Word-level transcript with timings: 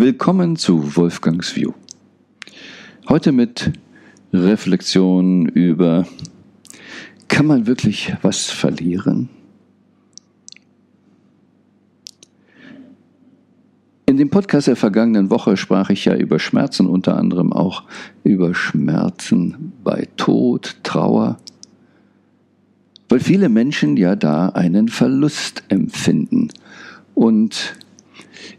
Willkommen 0.00 0.56
zu 0.56 0.96
Wolfgangs 0.96 1.54
View. 1.56 1.74
Heute 3.10 3.32
mit 3.32 3.70
Reflexion 4.32 5.44
über, 5.44 6.06
kann 7.28 7.44
man 7.44 7.66
wirklich 7.66 8.14
was 8.22 8.46
verlieren? 8.46 9.28
In 14.06 14.16
dem 14.16 14.30
Podcast 14.30 14.68
der 14.68 14.76
vergangenen 14.76 15.28
Woche 15.28 15.58
sprach 15.58 15.90
ich 15.90 16.06
ja 16.06 16.14
über 16.14 16.38
Schmerzen, 16.38 16.86
unter 16.86 17.18
anderem 17.18 17.52
auch 17.52 17.82
über 18.24 18.54
Schmerzen 18.54 19.74
bei 19.84 20.08
Tod, 20.16 20.76
Trauer, 20.82 21.36
weil 23.10 23.20
viele 23.20 23.50
Menschen 23.50 23.98
ja 23.98 24.16
da 24.16 24.48
einen 24.48 24.88
Verlust 24.88 25.62
empfinden. 25.68 26.48
Und 27.14 27.74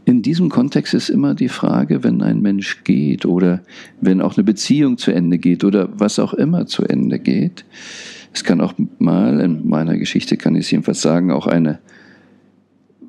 in 0.05 0.21
diesem 0.21 0.49
Kontext 0.49 0.93
ist 0.93 1.09
immer 1.09 1.35
die 1.35 1.49
Frage, 1.49 2.03
wenn 2.03 2.21
ein 2.21 2.41
Mensch 2.41 2.83
geht 2.83 3.25
oder 3.25 3.61
wenn 3.99 4.21
auch 4.21 4.37
eine 4.37 4.43
Beziehung 4.43 4.97
zu 4.97 5.11
Ende 5.11 5.37
geht 5.37 5.63
oder 5.63 5.89
was 5.93 6.19
auch 6.19 6.33
immer 6.33 6.67
zu 6.67 6.83
Ende 6.83 7.19
geht, 7.19 7.65
es 8.33 8.43
kann 8.43 8.61
auch 8.61 8.73
mal, 8.99 9.39
in 9.41 9.67
meiner 9.67 9.97
Geschichte 9.97 10.37
kann 10.37 10.55
ich 10.55 10.65
es 10.65 10.71
jedenfalls 10.71 11.01
sagen, 11.01 11.31
auch 11.31 11.47
eine 11.47 11.79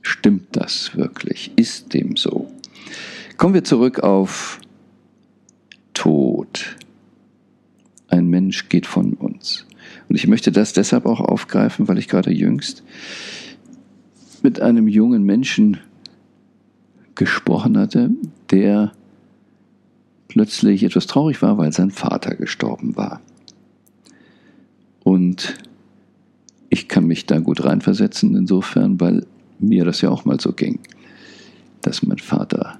Stimmt 0.00 0.46
das 0.52 0.96
wirklich? 0.96 1.52
Ist 1.56 1.92
dem 1.92 2.16
so? 2.16 2.50
Kommen 3.36 3.52
wir 3.52 3.64
zurück 3.64 4.00
auf 4.00 4.58
Tod. 5.92 6.78
Ein 8.10 8.28
Mensch 8.28 8.68
geht 8.68 8.86
von 8.86 9.14
uns. 9.14 9.66
Und 10.08 10.16
ich 10.16 10.26
möchte 10.26 10.52
das 10.52 10.72
deshalb 10.72 11.06
auch 11.06 11.20
aufgreifen, 11.20 11.88
weil 11.88 11.98
ich 11.98 12.08
gerade 12.08 12.32
jüngst 12.32 12.82
mit 14.42 14.60
einem 14.60 14.88
jungen 14.88 15.22
Menschen 15.22 15.78
gesprochen 17.14 17.78
hatte, 17.78 18.10
der 18.50 18.92
plötzlich 20.28 20.82
etwas 20.84 21.06
traurig 21.06 21.42
war, 21.42 21.58
weil 21.58 21.72
sein 21.72 21.90
Vater 21.90 22.34
gestorben 22.34 22.96
war. 22.96 23.20
Und 25.04 25.58
ich 26.68 26.88
kann 26.88 27.06
mich 27.06 27.26
da 27.26 27.38
gut 27.38 27.64
reinversetzen 27.64 28.36
insofern, 28.36 29.00
weil 29.00 29.26
mir 29.58 29.84
das 29.84 30.00
ja 30.00 30.10
auch 30.10 30.24
mal 30.24 30.40
so 30.40 30.52
ging, 30.52 30.78
dass 31.82 32.02
mein 32.02 32.18
Vater 32.18 32.78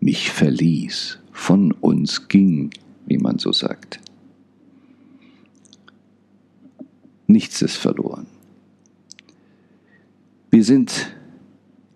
mich 0.00 0.30
verließ, 0.30 1.18
von 1.32 1.72
uns 1.72 2.28
ging, 2.28 2.70
wie 3.08 3.18
man 3.18 3.38
so 3.38 3.52
sagt. 3.52 4.00
Nichts 7.26 7.60
ist 7.62 7.76
verloren. 7.76 8.26
Wir 10.50 10.64
sind 10.64 11.14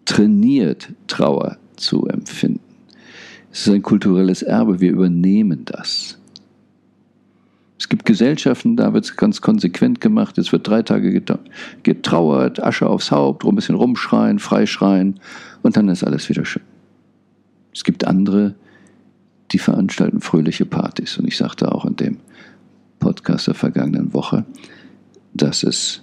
trainiert, 0.05 0.93
Trauer 1.07 1.59
zu 1.77 2.07
empfinden. 2.07 2.61
Es 3.51 3.67
ist 3.67 3.73
ein 3.73 3.83
kulturelles 3.83 4.43
Erbe, 4.43 4.81
wir 4.81 4.91
übernehmen 4.91 5.65
das. 5.65 6.19
Es 7.79 7.89
gibt 7.89 8.05
Gesellschaften, 8.07 8.77
da 8.77 8.95
wird 8.95 9.05
es 9.05 9.17
ganz 9.17 9.41
konsequent 9.41 10.01
gemacht, 10.01 10.39
es 10.39 10.53
wird 10.53 10.69
drei 10.69 10.83
Tage 10.83 11.21
getrauert, 11.83 12.63
Asche 12.63 12.87
aufs 12.87 13.11
Haupt, 13.11 13.45
ein 13.45 13.55
bisschen 13.55 13.75
rumschreien, 13.75 14.39
freischreien 14.39 15.19
und 15.63 15.77
dann 15.77 15.89
ist 15.89 16.05
alles 16.05 16.29
wieder 16.29 16.45
schön. 16.45 16.63
Es 17.75 17.85
gibt 17.85 18.07
andere, 18.07 18.55
die 19.53 19.58
veranstalten 19.58 20.20
fröhliche 20.20 20.64
Partys. 20.64 21.19
Und 21.19 21.27
ich 21.27 21.36
sagte 21.36 21.72
auch 21.72 21.84
in 21.84 21.97
dem 21.97 22.19
Podcast 22.98 23.47
der 23.47 23.55
vergangenen 23.55 24.14
Woche, 24.14 24.45
dass 25.34 25.62
es 25.62 26.03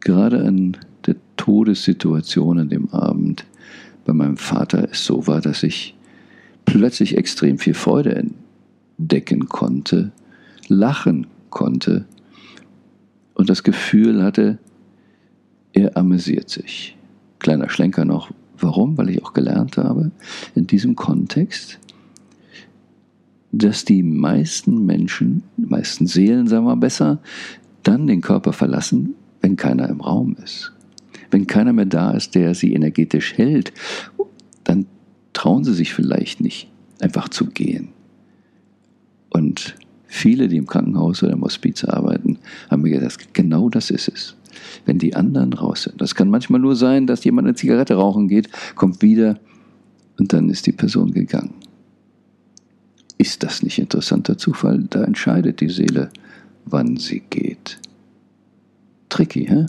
gerade 0.00 0.38
in 0.38 0.76
der 1.06 1.16
Todessituation 1.36 2.58
an 2.58 2.68
dem 2.68 2.88
Abend 2.90 3.44
bei 4.04 4.12
meinem 4.12 4.36
Vater 4.36 4.88
es 4.90 5.04
so 5.04 5.26
war, 5.26 5.40
dass 5.40 5.62
ich 5.62 5.94
plötzlich 6.64 7.16
extrem 7.16 7.58
viel 7.58 7.74
Freude 7.74 8.24
entdecken 8.98 9.48
konnte, 9.48 10.12
lachen 10.68 11.26
konnte 11.50 12.06
und 13.34 13.50
das 13.50 13.62
Gefühl 13.62 14.22
hatte, 14.22 14.58
er 15.72 15.96
amüsiert 15.96 16.48
sich. 16.48 16.96
Kleiner 17.38 17.68
Schlenker 17.68 18.04
noch, 18.04 18.30
warum? 18.58 18.98
Weil 18.98 19.10
ich 19.10 19.22
auch 19.24 19.32
gelernt 19.32 19.76
habe, 19.76 20.10
in 20.54 20.66
diesem 20.66 20.96
Kontext, 20.96 21.78
dass 23.52 23.84
die 23.84 24.02
meisten 24.02 24.86
Menschen, 24.86 25.42
die 25.56 25.66
meisten 25.66 26.06
Seelen, 26.06 26.46
sagen 26.46 26.66
wir 26.66 26.76
besser, 26.76 27.18
dann 27.82 28.06
den 28.06 28.20
Körper 28.20 28.52
verlassen, 28.52 29.14
wenn 29.40 29.56
keiner 29.56 29.88
im 29.88 30.00
Raum 30.00 30.36
ist. 30.42 30.72
Wenn 31.30 31.46
keiner 31.46 31.72
mehr 31.72 31.86
da 31.86 32.12
ist, 32.12 32.34
der 32.34 32.54
sie 32.54 32.74
energetisch 32.74 33.36
hält, 33.36 33.72
dann 34.64 34.86
trauen 35.32 35.64
sie 35.64 35.74
sich 35.74 35.94
vielleicht 35.94 36.40
nicht, 36.40 36.68
einfach 37.00 37.28
zu 37.28 37.46
gehen. 37.46 37.88
Und 39.30 39.76
viele, 40.06 40.48
die 40.48 40.56
im 40.56 40.66
Krankenhaus 40.66 41.22
oder 41.22 41.32
im 41.32 41.42
Hospiz 41.42 41.84
arbeiten, 41.84 42.38
haben 42.68 42.82
mir 42.82 42.98
gesagt, 42.98 43.32
genau 43.32 43.68
das 43.68 43.90
ist 43.90 44.08
es. 44.08 44.36
Wenn 44.84 44.98
die 44.98 45.14
anderen 45.14 45.52
raus 45.52 45.84
sind. 45.84 46.00
Das 46.00 46.16
kann 46.16 46.28
manchmal 46.28 46.60
nur 46.60 46.74
sein, 46.74 47.06
dass 47.06 47.24
jemand 47.24 47.46
eine 47.46 47.54
Zigarette 47.54 47.94
rauchen 47.94 48.26
geht, 48.26 48.48
kommt 48.74 49.00
wieder 49.00 49.38
und 50.18 50.32
dann 50.32 50.50
ist 50.50 50.66
die 50.66 50.72
Person 50.72 51.12
gegangen. 51.12 51.54
Ist 53.20 53.42
das 53.42 53.62
nicht 53.62 53.78
interessanter 53.78 54.38
Zufall? 54.38 54.86
Da 54.88 55.04
entscheidet 55.04 55.60
die 55.60 55.68
Seele, 55.68 56.08
wann 56.64 56.96
sie 56.96 57.20
geht. 57.28 57.78
Tricky, 59.10 59.44
hä? 59.44 59.66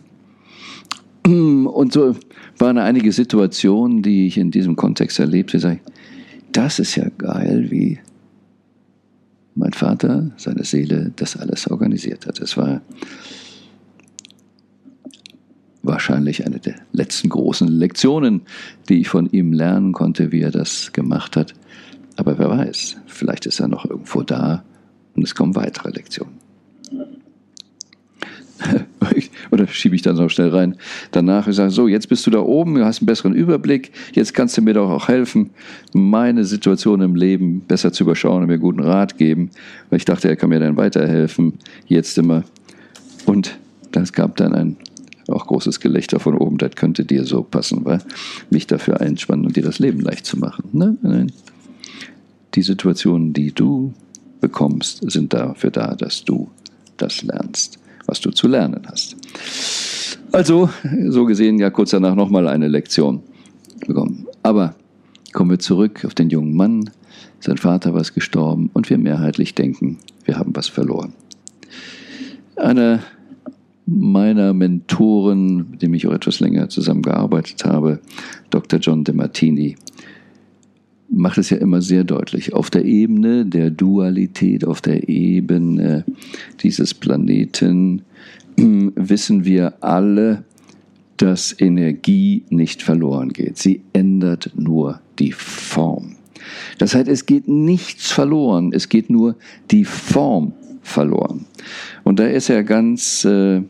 Und 1.25 1.91
so 1.91 2.15
waren 2.59 2.77
einige 2.77 3.11
Situationen, 3.11 4.03
die 4.03 4.27
ich 4.27 4.37
in 4.37 4.51
diesem 4.51 4.77
Kontext 4.77 5.19
erlebte. 5.19 5.59
Sag 5.59 5.73
ich, 5.73 5.81
das 6.53 6.79
ist 6.79 6.95
ja 6.95 7.09
geil, 7.17 7.69
wie 7.69 7.99
mein 9.55 9.73
Vater, 9.73 10.31
seine 10.37 10.63
Seele, 10.63 11.11
das 11.17 11.35
alles 11.35 11.69
organisiert 11.69 12.27
hat. 12.27 12.39
Es 12.39 12.55
war 12.55 12.81
wahrscheinlich 15.83 16.45
eine 16.45 16.59
der 16.59 16.75
letzten 16.93 17.27
großen 17.27 17.67
Lektionen, 17.67 18.43
die 18.87 19.01
ich 19.01 19.09
von 19.09 19.29
ihm 19.29 19.51
lernen 19.51 19.91
konnte, 19.91 20.31
wie 20.31 20.39
er 20.39 20.51
das 20.51 20.93
gemacht 20.93 21.35
hat. 21.35 21.53
Aber 22.15 22.37
wer 22.37 22.49
weiß, 22.49 22.97
vielleicht 23.07 23.45
ist 23.45 23.59
er 23.59 23.67
noch 23.67 23.85
irgendwo 23.85 24.21
da 24.21 24.63
und 25.15 25.23
es 25.23 25.35
kommen 25.35 25.55
weitere 25.55 25.91
Lektionen. 25.91 26.39
Oder 29.51 29.67
schiebe 29.67 29.95
ich 29.95 30.01
dann 30.01 30.15
so 30.15 30.29
schnell 30.29 30.49
rein. 30.49 30.77
Danach 31.11 31.47
ich 31.47 31.55
sage 31.55 31.71
so, 31.71 31.87
jetzt 31.87 32.09
bist 32.09 32.25
du 32.27 32.31
da 32.31 32.39
oben, 32.39 32.75
du 32.75 32.85
hast 32.85 33.01
einen 33.01 33.07
besseren 33.07 33.33
Überblick, 33.33 33.91
jetzt 34.13 34.33
kannst 34.33 34.57
du 34.57 34.61
mir 34.61 34.73
doch 34.73 34.89
auch 34.89 35.07
helfen, 35.07 35.51
meine 35.93 36.45
Situation 36.45 37.01
im 37.01 37.15
Leben 37.15 37.61
besser 37.61 37.91
zu 37.91 38.03
überschauen 38.03 38.43
und 38.43 38.49
mir 38.49 38.59
guten 38.59 38.81
Rat 38.81 39.17
geben. 39.17 39.51
Weil 39.89 39.97
ich 39.97 40.05
dachte, 40.05 40.27
er 40.27 40.35
kann 40.35 40.49
mir 40.49 40.59
dann 40.59 40.77
weiterhelfen, 40.77 41.53
jetzt 41.87 42.17
immer. 42.17 42.43
Und 43.25 43.57
das 43.91 44.13
gab 44.13 44.37
dann 44.37 44.53
ein 44.53 44.77
auch 45.27 45.47
großes 45.47 45.79
Gelächter 45.79 46.19
von 46.19 46.35
oben, 46.35 46.57
das 46.57 46.75
könnte 46.75 47.05
dir 47.05 47.25
so 47.25 47.43
passen, 47.43 47.85
weil 47.85 47.99
mich 48.49 48.67
dafür 48.67 48.99
einspannen 48.99 49.45
und 49.45 49.55
dir 49.55 49.63
das 49.63 49.79
Leben 49.79 50.01
leicht 50.01 50.25
zu 50.25 50.37
machen. 50.37 50.65
Ne? 50.73 50.97
Nein. 51.01 51.31
Die 52.53 52.61
Situationen, 52.61 53.33
die 53.33 53.51
du 53.51 53.93
bekommst, 54.39 55.09
sind 55.09 55.33
dafür 55.33 55.71
da, 55.71 55.95
dass 55.95 56.25
du 56.25 56.49
das 56.97 57.23
lernst, 57.23 57.79
was 58.07 58.19
du 58.19 58.31
zu 58.31 58.47
lernen 58.47 58.81
hast. 58.87 59.15
Also, 60.31 60.69
so 61.07 61.25
gesehen, 61.25 61.59
ja, 61.59 61.69
kurz 61.69 61.91
danach 61.91 62.15
nochmal 62.15 62.47
eine 62.47 62.67
Lektion 62.67 63.21
bekommen. 63.87 64.27
Aber 64.43 64.75
kommen 65.33 65.51
wir 65.51 65.59
zurück 65.59 66.05
auf 66.05 66.13
den 66.13 66.29
jungen 66.29 66.55
Mann. 66.55 66.89
Sein 67.39 67.57
Vater 67.57 67.93
war 67.93 68.01
gestorben 68.01 68.69
und 68.73 68.89
wir 68.89 68.97
mehrheitlich 68.97 69.55
denken, 69.55 69.97
wir 70.25 70.37
haben 70.37 70.55
was 70.55 70.67
verloren. 70.67 71.13
Eine 72.55 73.01
meiner 73.85 74.53
Mentoren, 74.53 75.71
mit 75.71 75.81
dem 75.81 75.93
ich 75.93 76.07
auch 76.07 76.13
etwas 76.13 76.39
länger 76.39 76.69
zusammengearbeitet 76.69 77.65
habe, 77.65 77.99
Dr. 78.49 78.79
John 78.79 79.03
De 79.03 79.13
Martini, 79.13 79.75
macht 81.11 81.37
es 81.37 81.49
ja 81.49 81.57
immer 81.57 81.81
sehr 81.81 82.03
deutlich. 82.03 82.53
Auf 82.53 82.69
der 82.69 82.85
Ebene 82.85 83.45
der 83.45 83.69
Dualität, 83.69 84.65
auf 84.65 84.81
der 84.81 85.09
Ebene 85.09 86.05
dieses 86.61 86.93
Planeten 86.93 88.01
wissen 88.57 89.45
wir 89.45 89.83
alle, 89.83 90.43
dass 91.17 91.55
Energie 91.59 92.43
nicht 92.49 92.81
verloren 92.81 93.29
geht. 93.29 93.57
Sie 93.57 93.81
ändert 93.93 94.51
nur 94.55 95.01
die 95.19 95.31
Form. 95.31 96.15
Das 96.79 96.95
heißt, 96.95 97.07
es 97.07 97.25
geht 97.25 97.47
nichts 97.47 98.11
verloren, 98.11 98.71
es 98.73 98.89
geht 98.89 99.09
nur 99.09 99.35
die 99.69 99.85
Form 99.85 100.53
verloren. 100.81 101.45
Und 102.03 102.17
da 102.19 102.25
ist 102.25 102.49
er 102.49 102.63
ganz 102.63 103.23
äh, 103.23 103.61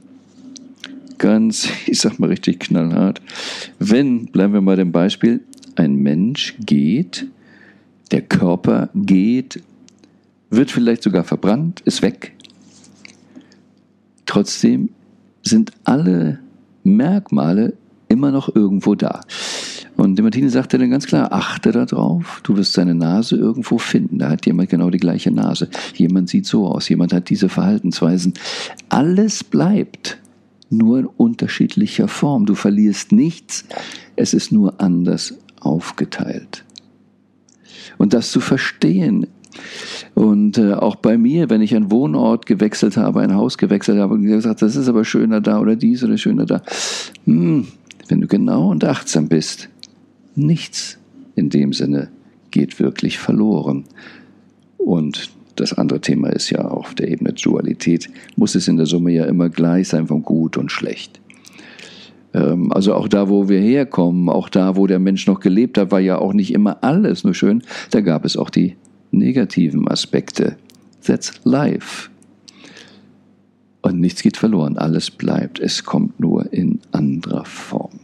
ganz, 1.21 1.69
ich 1.85 2.01
sag 2.01 2.19
mal 2.19 2.27
richtig 2.27 2.59
knallhart, 2.59 3.21
wenn, 3.79 4.25
bleiben 4.25 4.53
wir 4.53 4.61
mal 4.61 4.75
dem 4.75 4.91
Beispiel, 4.91 5.41
ein 5.77 5.95
Mensch 5.95 6.55
geht, 6.59 7.27
der 8.11 8.21
Körper 8.21 8.89
geht, 8.93 9.63
wird 10.49 10.71
vielleicht 10.71 11.03
sogar 11.03 11.23
verbrannt, 11.23 11.81
ist 11.81 12.01
weg, 12.01 12.33
Trotzdem 14.31 14.91
sind 15.43 15.73
alle 15.83 16.39
Merkmale 16.85 17.73
immer 18.07 18.31
noch 18.31 18.55
irgendwo 18.55 18.95
da. 18.95 19.19
Und 19.97 20.17
die 20.17 20.21
Martine 20.21 20.49
sagte 20.49 20.77
dann 20.77 20.89
ganz 20.89 21.05
klar, 21.05 21.33
achte 21.33 21.73
darauf, 21.73 22.39
du 22.43 22.55
wirst 22.55 22.71
seine 22.71 22.95
Nase 22.95 23.35
irgendwo 23.35 23.77
finden. 23.77 24.19
Da 24.19 24.29
hat 24.29 24.45
jemand 24.45 24.69
genau 24.69 24.89
die 24.89 24.99
gleiche 24.99 25.31
Nase. 25.31 25.69
Jemand 25.95 26.29
sieht 26.29 26.45
so 26.45 26.65
aus, 26.65 26.87
jemand 26.87 27.11
hat 27.11 27.29
diese 27.29 27.49
Verhaltensweisen. 27.49 28.33
Alles 28.87 29.43
bleibt 29.43 30.17
nur 30.69 30.99
in 30.99 31.07
unterschiedlicher 31.07 32.07
Form. 32.07 32.45
Du 32.45 32.55
verlierst 32.55 33.11
nichts, 33.11 33.65
es 34.15 34.33
ist 34.33 34.53
nur 34.53 34.79
anders 34.79 35.33
aufgeteilt. 35.61 36.65
Und 37.97 38.13
das 38.13 38.31
zu 38.31 38.39
verstehen, 38.39 39.27
und 40.13 40.57
äh, 40.57 40.73
auch 40.73 40.95
bei 40.95 41.17
mir, 41.17 41.49
wenn 41.49 41.61
ich 41.61 41.75
einen 41.75 41.91
Wohnort 41.91 42.45
gewechselt 42.45 42.97
habe, 42.97 43.21
ein 43.21 43.35
Haus 43.35 43.57
gewechselt 43.57 43.99
habe 43.99 44.13
und 44.13 44.23
gesagt, 44.23 44.61
das 44.61 44.75
ist 44.75 44.87
aber 44.87 45.05
schöner 45.05 45.41
da 45.41 45.59
oder 45.59 45.75
dies 45.75 46.03
oder 46.03 46.17
schöner 46.17 46.45
da. 46.45 46.61
Hm, 47.25 47.67
wenn 48.07 48.21
du 48.21 48.27
genau 48.27 48.69
und 48.69 48.83
achtsam 48.83 49.27
bist, 49.27 49.69
nichts 50.35 50.97
in 51.35 51.49
dem 51.49 51.73
Sinne 51.73 52.09
geht 52.51 52.79
wirklich 52.79 53.19
verloren. 53.19 53.85
Und 54.77 55.31
das 55.55 55.73
andere 55.73 56.01
Thema 56.01 56.29
ist 56.29 56.49
ja 56.49 56.59
auf 56.59 56.93
der 56.95 57.09
Ebene 57.09 57.33
Dualität, 57.33 58.09
muss 58.35 58.55
es 58.55 58.67
in 58.67 58.77
der 58.77 58.85
Summe 58.85 59.11
ja 59.11 59.25
immer 59.25 59.49
gleich 59.49 59.89
sein 59.89 60.07
von 60.07 60.23
gut 60.23 60.57
und 60.57 60.71
schlecht. 60.71 61.21
Ähm, 62.33 62.71
also 62.71 62.93
auch 62.93 63.07
da, 63.07 63.29
wo 63.29 63.49
wir 63.49 63.59
herkommen, 63.59 64.29
auch 64.29 64.49
da, 64.49 64.75
wo 64.75 64.87
der 64.87 64.99
Mensch 64.99 65.27
noch 65.27 65.39
gelebt 65.39 65.77
hat, 65.77 65.91
war 65.91 65.99
ja 65.99 66.17
auch 66.17 66.33
nicht 66.33 66.53
immer 66.53 66.83
alles 66.83 67.23
nur 67.23 67.33
schön. 67.33 67.63
Da 67.91 68.01
gab 68.01 68.25
es 68.25 68.37
auch 68.37 68.49
die 68.49 68.75
negativen 69.11 69.87
Aspekte. 69.87 70.57
That's 71.05 71.33
life. 71.43 72.09
Und 73.81 73.99
nichts 73.99 74.21
geht 74.21 74.37
verloren, 74.37 74.77
alles 74.77 75.09
bleibt. 75.09 75.59
Es 75.59 75.83
kommt 75.83 76.19
nur 76.19 76.53
in 76.53 76.79
anderer 76.91 77.45
Form. 77.45 77.99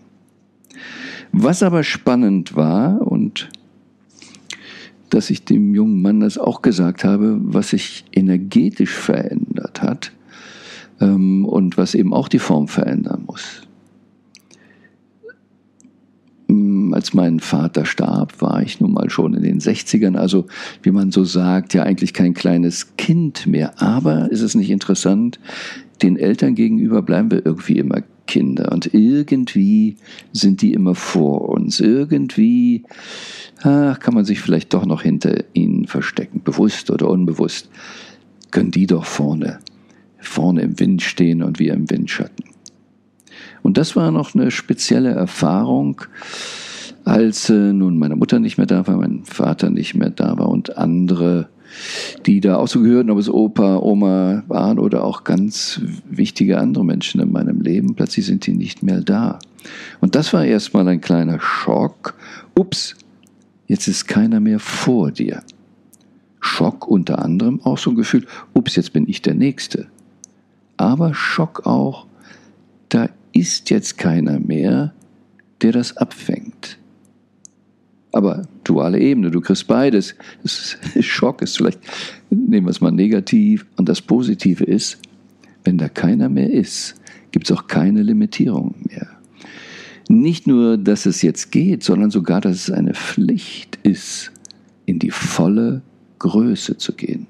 Was 1.32 1.62
aber 1.62 1.84
spannend 1.84 2.56
war 2.56 3.02
und 3.02 3.50
dass 5.10 5.30
ich 5.30 5.46
dem 5.46 5.74
jungen 5.74 6.02
Mann 6.02 6.20
das 6.20 6.38
auch 6.38 6.62
gesagt 6.62 7.04
habe, 7.04 7.38
was 7.42 7.70
sich 7.70 8.06
energetisch 8.12 8.94
verändert 8.94 9.82
hat 9.82 10.12
ähm, 11.00 11.46
und 11.46 11.78
was 11.78 11.96
eben 11.96 12.14
auch 12.14 12.28
die 12.28 12.40
Form 12.40 12.68
verändern 12.68 13.24
muss. 13.26 13.67
Mm, 16.48 16.94
als 16.94 17.14
mein 17.14 17.40
Vater 17.40 17.86
starb, 17.86 18.42
war 18.42 18.62
ich 18.62 18.80
nun 18.80 18.94
mal 18.94 19.10
schon 19.10 19.34
in 19.34 19.44
den 19.44 19.60
60ern, 19.60 20.16
also 20.16 20.46
wie 20.82 20.92
man 20.92 21.12
so 21.12 21.24
sagt, 21.24 21.74
ja 21.74 21.84
eigentlich 21.84 22.14
kein 22.14 22.34
kleines 22.34 22.96
Kind 22.98 23.48
mehr. 23.48 23.82
Aber 23.82 24.32
ist 24.32 24.42
es 24.42 24.56
nicht 24.56 24.70
interessant, 24.70 25.40
den 26.02 26.18
Eltern 26.18 26.56
gegenüber 26.56 27.02
bleiben 27.02 27.32
wir 27.32 27.46
irgendwie 27.46 27.78
immer 27.78 28.02
Kinder 28.28 28.72
und 28.72 28.94
irgendwie 28.94 29.96
sind 30.34 30.62
die 30.62 30.74
immer 30.74 30.96
vor 30.96 31.50
uns. 31.50 31.80
Irgendwie 31.80 32.84
ach, 33.64 34.00
kann 34.00 34.14
man 34.14 34.26
sich 34.26 34.40
vielleicht 34.40 34.74
doch 34.74 34.86
noch 34.86 35.02
hinter 35.02 35.44
ihnen 35.54 35.88
verstecken, 35.88 36.42
bewusst 36.44 36.92
oder 36.92 37.10
unbewusst. 37.10 37.70
Können 38.52 38.72
die 38.72 38.86
doch 38.86 39.06
vorne, 39.06 39.60
vorne 40.20 40.62
im 40.62 40.80
Wind 40.80 41.02
stehen 41.02 41.42
und 41.42 41.60
wir 41.60 41.74
im 41.74 41.90
Windschatten. 41.90 42.47
Und 43.68 43.78
das 43.78 43.98
war 43.98 44.12
noch 44.12 44.34
eine 44.34 44.50
spezielle 44.50 45.10
Erfahrung, 45.10 46.02
als 47.04 47.50
äh, 47.50 47.74
nun 47.74 48.00
meine 48.00 48.16
Mutter 48.16 48.40
nicht 48.40 48.58
mehr 48.58 48.66
da 48.66 48.88
war, 48.88 48.96
mein 48.96 49.26
Vater 49.26 49.70
nicht 49.70 49.94
mehr 49.94 50.10
da 50.10 50.38
war 50.38 50.48
und 50.48 50.78
andere 50.78 51.50
die 52.26 52.40
da 52.40 52.56
auch 52.56 52.70
so 52.70 52.82
gehörten, 52.82 53.10
ob 53.10 53.20
es 53.20 53.30
Opa, 53.30 53.80
Oma 53.80 54.44
waren 54.48 54.80
oder 54.80 55.04
auch 55.04 55.26
ganz 55.26 55.82
wichtige 56.10 56.60
andere 56.60 56.86
Menschen 56.86 57.20
in 57.20 57.30
meinem 57.30 57.60
Leben. 57.60 57.94
Plötzlich 57.94 58.26
sind 58.26 58.48
die 58.48 58.54
nicht 58.54 58.84
mehr 58.84 59.02
da. 59.02 59.38
Und 60.00 60.16
das 60.16 60.32
war 60.32 60.46
erstmal 60.46 60.88
ein 60.88 61.02
kleiner 61.02 61.42
Schock. 61.42 62.14
Ups, 62.56 62.96
jetzt 63.68 63.90
ist 63.90 64.08
keiner 64.08 64.40
mehr 64.40 64.60
vor 64.60 65.12
dir. 65.12 65.44
Schock 66.40 66.88
unter 66.88 67.20
anderem 67.20 67.60
auch 67.66 67.78
so 67.78 67.90
ein 67.90 67.98
Gefühl, 67.98 68.26
ups, 68.54 68.78
jetzt 68.78 68.94
bin 68.94 69.10
ich 69.10 69.22
der 69.22 69.36
Nächste. 69.36 69.88
Aber 70.78 71.14
Schock 71.14 71.66
auch, 71.66 72.08
ist 73.38 73.70
jetzt 73.70 73.98
keiner 73.98 74.40
mehr, 74.40 74.94
der 75.62 75.72
das 75.72 75.96
abfängt. 75.98 76.78
Aber 78.12 78.48
duale 78.64 79.00
Ebene, 79.00 79.32
du 79.32 79.42
kriegst 79.42 79.68
beides. 79.68 80.16
Das 80.42 80.78
Schock 81.02 81.42
ist 81.42 81.58
vielleicht, 81.58 81.80
nehmen 82.30 82.66
wir 82.66 82.72
es 82.72 82.82
mal 82.82 82.92
negativ. 82.92 83.66
Und 83.76 83.90
das 83.90 84.02
Positive 84.02 84.64
ist, 84.64 84.98
wenn 85.64 85.78
da 85.78 85.90
keiner 85.90 86.30
mehr 86.30 86.50
ist, 86.50 86.96
gibt 87.32 87.50
es 87.50 87.56
auch 87.56 87.68
keine 87.68 88.02
Limitierung 88.04 88.76
mehr. 88.90 89.08
Nicht 90.10 90.48
nur, 90.48 90.78
dass 90.78 91.06
es 91.06 91.22
jetzt 91.22 91.52
geht, 91.52 91.84
sondern 91.84 92.10
sogar, 92.12 92.40
dass 92.40 92.56
es 92.56 92.72
eine 92.72 92.94
Pflicht 92.94 93.78
ist, 93.84 94.32
in 94.86 95.00
die 95.00 95.12
volle 95.12 95.82
Größe 96.20 96.78
zu 96.78 96.94
gehen. 96.94 97.28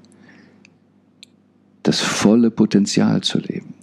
Das 1.82 2.00
volle 2.00 2.50
Potenzial 2.50 3.22
zu 3.22 3.38
leben. 3.38 3.74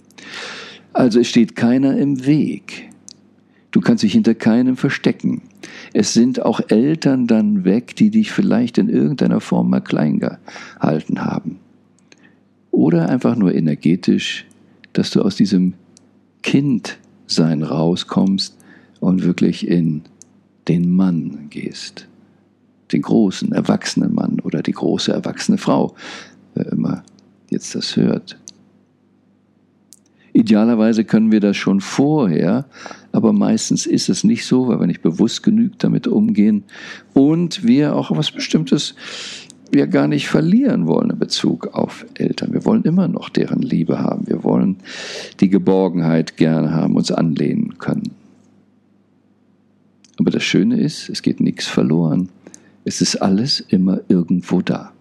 Also 0.96 1.20
es 1.20 1.28
steht 1.28 1.56
keiner 1.56 1.98
im 1.98 2.24
Weg. 2.24 2.88
Du 3.70 3.82
kannst 3.82 4.02
dich 4.02 4.12
hinter 4.12 4.34
keinem 4.34 4.78
verstecken. 4.78 5.42
Es 5.92 6.14
sind 6.14 6.40
auch 6.40 6.58
Eltern 6.68 7.26
dann 7.26 7.66
weg, 7.66 7.94
die 7.96 8.08
dich 8.08 8.32
vielleicht 8.32 8.78
in 8.78 8.88
irgendeiner 8.88 9.42
Form 9.42 9.68
mal 9.68 9.82
klein 9.82 10.20
gehalten 10.20 11.22
haben. 11.22 11.58
Oder 12.70 13.10
einfach 13.10 13.36
nur 13.36 13.54
energetisch, 13.54 14.46
dass 14.94 15.10
du 15.10 15.20
aus 15.20 15.36
diesem 15.36 15.74
Kindsein 16.42 17.62
rauskommst 17.62 18.56
und 18.98 19.22
wirklich 19.22 19.68
in 19.68 20.00
den 20.66 20.90
Mann 20.90 21.48
gehst. 21.50 22.08
Den 22.92 23.02
großen, 23.02 23.52
erwachsenen 23.52 24.14
Mann 24.14 24.40
oder 24.40 24.62
die 24.62 24.72
große, 24.72 25.12
erwachsene 25.12 25.58
Frau, 25.58 25.94
wer 26.54 26.72
immer 26.72 27.02
jetzt 27.50 27.74
das 27.74 27.96
hört. 27.96 28.38
Idealerweise 30.36 31.04
können 31.04 31.32
wir 31.32 31.40
das 31.40 31.56
schon 31.56 31.80
vorher, 31.80 32.66
aber 33.10 33.32
meistens 33.32 33.86
ist 33.86 34.10
es 34.10 34.22
nicht 34.22 34.44
so, 34.44 34.68
weil 34.68 34.78
wir 34.78 34.86
nicht 34.86 35.00
bewusst 35.00 35.42
genug 35.42 35.78
damit 35.78 36.06
umgehen 36.06 36.64
und 37.14 37.64
wir 37.64 37.96
auch 37.96 38.14
was 38.14 38.30
Bestimmtes 38.30 38.94
wir 39.70 39.86
gar 39.86 40.06
nicht 40.08 40.28
verlieren 40.28 40.86
wollen 40.86 41.08
in 41.08 41.18
Bezug 41.18 41.68
auf 41.68 42.04
Eltern. 42.14 42.52
Wir 42.52 42.66
wollen 42.66 42.82
immer 42.82 43.08
noch 43.08 43.30
deren 43.30 43.62
Liebe 43.62 43.98
haben. 43.98 44.28
Wir 44.28 44.44
wollen 44.44 44.76
die 45.40 45.48
Geborgenheit 45.48 46.36
gerne 46.36 46.74
haben, 46.74 46.96
uns 46.96 47.10
anlehnen 47.10 47.78
können. 47.78 48.10
Aber 50.18 50.30
das 50.30 50.44
Schöne 50.44 50.78
ist, 50.78 51.08
es 51.08 51.22
geht 51.22 51.40
nichts 51.40 51.66
verloren. 51.66 52.28
Es 52.84 53.00
ist 53.00 53.16
alles 53.16 53.60
immer 53.60 54.00
irgendwo 54.08 54.60
da. 54.60 54.92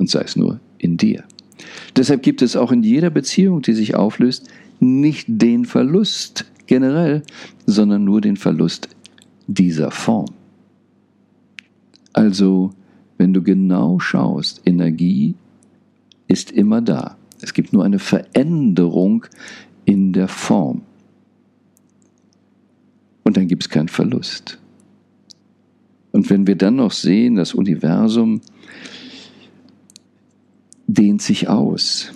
Und 0.00 0.10
sei 0.10 0.22
es 0.22 0.34
nur 0.34 0.58
in 0.78 0.96
dir. 0.96 1.22
Deshalb 1.96 2.22
gibt 2.22 2.42
es 2.42 2.56
auch 2.56 2.72
in 2.72 2.82
jeder 2.82 3.10
Beziehung, 3.10 3.62
die 3.62 3.74
sich 3.74 3.94
auflöst, 3.94 4.48
nicht 4.80 5.26
den 5.28 5.64
Verlust 5.64 6.44
generell, 6.66 7.22
sondern 7.66 8.04
nur 8.04 8.20
den 8.20 8.36
Verlust 8.36 8.88
dieser 9.46 9.90
Form. 9.90 10.26
Also, 12.12 12.70
wenn 13.16 13.32
du 13.32 13.42
genau 13.42 13.98
schaust, 13.98 14.62
Energie 14.64 15.34
ist 16.28 16.50
immer 16.50 16.80
da. 16.80 17.16
Es 17.40 17.54
gibt 17.54 17.72
nur 17.72 17.84
eine 17.84 17.98
Veränderung 17.98 19.26
in 19.84 20.12
der 20.12 20.28
Form. 20.28 20.82
Und 23.24 23.36
dann 23.36 23.48
gibt 23.48 23.64
es 23.64 23.68
keinen 23.68 23.88
Verlust. 23.88 24.58
Und 26.12 26.30
wenn 26.30 26.46
wir 26.46 26.56
dann 26.56 26.76
noch 26.76 26.92
sehen, 26.92 27.36
das 27.36 27.54
Universum 27.54 28.40
dehnt 30.88 31.22
sich 31.22 31.48
aus. 31.48 32.12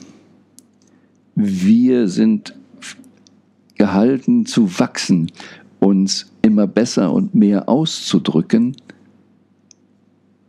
Wir 1.37 2.09
sind 2.09 2.55
gehalten 3.76 4.47
zu 4.47 4.79
wachsen, 4.79 5.31
uns 5.79 6.33
immer 6.43 6.67
besser 6.67 7.12
und 7.12 7.35
mehr 7.35 7.69
auszudrücken, 7.69 8.76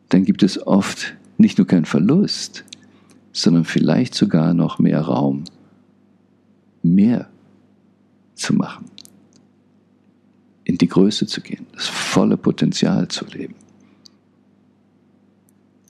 dann 0.09 0.25
gibt 0.25 0.43
es 0.43 0.65
oft 0.65 1.15
nicht 1.37 1.57
nur 1.57 1.67
keinen 1.67 1.85
Verlust, 1.85 2.63
sondern 3.31 3.65
vielleicht 3.65 4.13
sogar 4.13 4.53
noch 4.53 4.77
mehr 4.77 5.01
Raum, 5.01 5.43
mehr 6.83 7.29
zu 8.35 8.53
machen, 8.53 8.85
in 10.63 10.77
die 10.77 10.87
Größe 10.87 11.25
zu 11.25 11.41
gehen, 11.41 11.65
das 11.73 11.87
volle 11.87 12.37
Potenzial 12.37 13.07
zu 13.07 13.25
leben. 13.25 13.55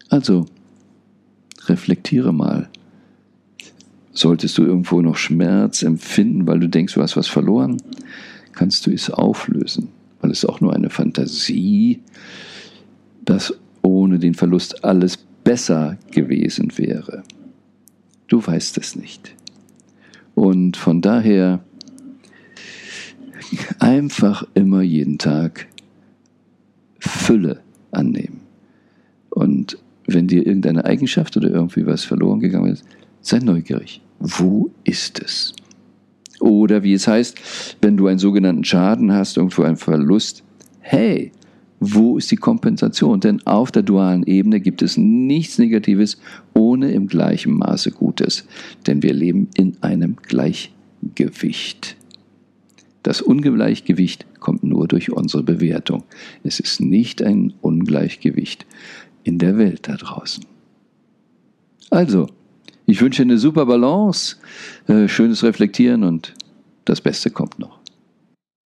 Also, 0.10 0.46
reflektiere 1.70 2.34
mal. 2.34 2.70
Solltest 4.12 4.58
du 4.58 4.64
irgendwo 4.64 5.02
noch 5.02 5.18
Schmerz 5.18 5.82
empfinden, 5.82 6.46
weil 6.46 6.60
du 6.60 6.70
denkst, 6.70 6.94
du 6.94 7.02
hast 7.02 7.18
was 7.18 7.28
verloren, 7.28 7.78
kannst 8.54 8.86
du 8.86 8.92
es 8.92 9.10
auflösen, 9.10 9.90
weil 10.22 10.32
es 10.32 10.46
auch 10.46 10.62
nur 10.62 10.74
eine 10.74 10.90
Fantasie, 10.90 12.02
dass 13.26 13.54
ohne 13.82 14.20
den 14.20 14.36
Verlust 14.36 14.84
alles 14.84 15.18
besser 15.18 15.98
gewesen 16.12 16.78
wäre. 16.78 17.24
Du 18.28 18.46
weißt 18.46 18.78
es 18.78 18.96
nicht. 18.96 19.36
Und 20.36 20.78
von 20.78 21.02
daher 21.02 21.64
einfach 23.80 24.46
immer 24.54 24.82
jeden 24.82 25.18
Tag 25.18 25.68
Fülle 27.00 27.62
annehmen. 27.92 28.43
Wenn 30.14 30.28
dir 30.28 30.46
irgendeine 30.46 30.86
Eigenschaft 30.86 31.36
oder 31.38 31.50
irgendwie 31.50 31.86
was 31.86 32.04
verloren 32.04 32.40
gegangen 32.40 32.72
ist, 32.72 32.86
sei 33.22 33.40
neugierig. 33.40 34.02
Wo 34.20 34.70
ist 34.84 35.22
es? 35.22 35.54
Oder 36.40 36.84
wie 36.84 36.94
es 36.94 37.08
heißt, 37.08 37.78
wenn 37.82 37.98
du 37.98 38.08
einen 38.08 38.20
sogenannten 38.20 38.64
Schaden 38.64 39.12
hast, 39.12 39.38
irgendwo 39.38 39.64
einen 39.64 39.78
Verlust, 39.78 40.44
hey, 40.82 41.32
wo 41.80 42.18
ist 42.18 42.32
die 42.32 42.38
Kompensation? 42.38 43.20
Denn 43.20 43.46
auf 43.46 43.72
der 43.72 43.84
dualen 43.84 44.24
Ebene 44.24 44.60
gibt 44.60 44.82
es 44.82 44.98
nichts 44.98 45.58
Negatives 45.58 46.20
ohne 46.54 46.92
im 46.92 47.08
gleichen 47.08 47.58
Maße 47.58 47.92
Gutes. 47.92 48.46
Denn 48.86 49.02
wir 49.04 49.14
leben 49.14 49.50
in 49.56 49.78
einem 49.82 50.16
Gleichgewicht. 50.22 51.98
Das 53.04 53.22
Ungleichgewicht 53.22 54.26
kommt 54.40 54.64
nur 54.64 54.88
durch 54.88 55.12
unsere 55.12 55.44
Bewertung. 55.44 56.04
Es 56.44 56.60
ist 56.60 56.80
nicht 56.80 57.22
ein 57.22 57.54
Ungleichgewicht 57.62 58.66
in 59.24 59.40
der 59.40 59.58
Welt 59.58 59.88
da 59.88 59.96
draußen. 59.96 60.46
Also, 61.90 62.28
ich 62.86 63.02
wünsche 63.02 63.22
eine 63.22 63.38
super 63.38 63.66
Balance, 63.66 64.38
äh, 64.88 65.08
schönes 65.08 65.44
Reflektieren 65.44 66.04
und 66.04 66.34
das 66.86 67.02
Beste 67.02 67.30
kommt 67.30 67.60
noch. 67.60 67.83